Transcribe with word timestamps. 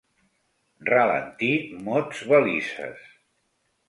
Ralentir: 0.93 1.51
mots-valises!. 1.89 3.05